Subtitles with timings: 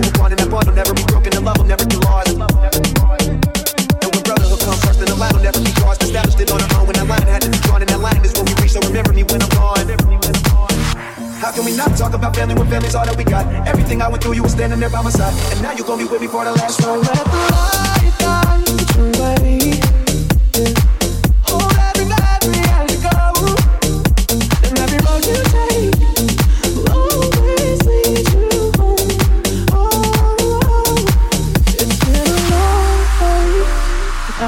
[0.00, 1.44] never broken.
[1.44, 2.36] Love will never be lost.
[4.24, 5.70] Brotherhood comes will never be.
[6.00, 8.54] Established on our own when that line had to be drawn, that line is we
[8.62, 8.72] reach.
[8.72, 9.88] So remember me when I'm gone.
[11.38, 13.46] How can we not talk about family when family's all that we got?
[13.66, 16.02] Everything I went through, you were standing there by my side, and now you're gonna
[16.02, 17.63] be with me for the last round.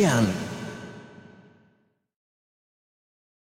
[0.00, 0.49] Yeah.